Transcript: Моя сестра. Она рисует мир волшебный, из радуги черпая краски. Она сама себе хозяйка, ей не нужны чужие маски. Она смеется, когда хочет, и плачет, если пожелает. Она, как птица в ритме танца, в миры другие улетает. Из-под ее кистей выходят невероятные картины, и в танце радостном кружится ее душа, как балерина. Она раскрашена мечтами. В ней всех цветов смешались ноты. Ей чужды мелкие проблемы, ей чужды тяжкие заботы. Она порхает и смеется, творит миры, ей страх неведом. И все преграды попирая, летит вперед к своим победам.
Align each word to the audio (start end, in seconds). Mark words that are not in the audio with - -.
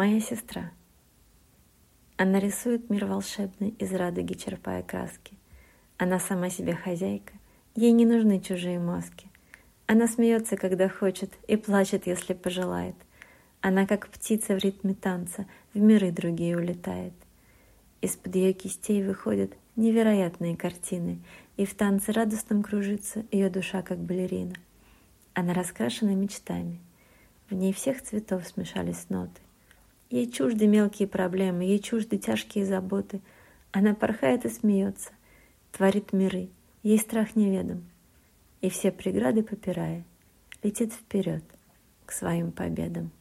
Моя 0.00 0.18
сестра. 0.18 0.72
Она 2.16 2.40
рисует 2.40 2.88
мир 2.88 3.04
волшебный, 3.04 3.74
из 3.78 3.92
радуги 3.92 4.32
черпая 4.32 4.82
краски. 4.82 5.36
Она 5.98 6.18
сама 6.18 6.48
себе 6.48 6.74
хозяйка, 6.74 7.34
ей 7.74 7.92
не 7.92 8.06
нужны 8.06 8.40
чужие 8.40 8.78
маски. 8.78 9.28
Она 9.86 10.08
смеется, 10.08 10.56
когда 10.56 10.88
хочет, 10.88 11.34
и 11.48 11.56
плачет, 11.56 12.06
если 12.06 12.32
пожелает. 12.32 12.94
Она, 13.60 13.86
как 13.86 14.08
птица 14.08 14.54
в 14.54 14.64
ритме 14.64 14.94
танца, 14.94 15.44
в 15.74 15.78
миры 15.78 16.12
другие 16.12 16.56
улетает. 16.56 17.12
Из-под 18.00 18.34
ее 18.34 18.54
кистей 18.54 19.06
выходят 19.06 19.52
невероятные 19.76 20.56
картины, 20.56 21.18
и 21.58 21.66
в 21.66 21.74
танце 21.74 22.12
радостном 22.12 22.62
кружится 22.62 23.26
ее 23.30 23.50
душа, 23.50 23.82
как 23.82 23.98
балерина. 23.98 24.54
Она 25.34 25.52
раскрашена 25.52 26.14
мечтами. 26.14 26.80
В 27.50 27.54
ней 27.54 27.74
всех 27.74 28.00
цветов 28.00 28.46
смешались 28.46 29.10
ноты. 29.10 29.42
Ей 30.10 30.30
чужды 30.30 30.66
мелкие 30.66 31.06
проблемы, 31.06 31.62
ей 31.62 31.78
чужды 31.78 32.18
тяжкие 32.18 32.66
заботы. 32.66 33.20
Она 33.70 33.94
порхает 33.94 34.44
и 34.44 34.48
смеется, 34.48 35.10
творит 35.70 36.12
миры, 36.12 36.48
ей 36.82 36.98
страх 36.98 37.36
неведом. 37.36 37.84
И 38.60 38.68
все 38.68 38.90
преграды 38.90 39.44
попирая, 39.44 40.04
летит 40.64 40.92
вперед 40.92 41.44
к 42.04 42.12
своим 42.12 42.50
победам. 42.50 43.12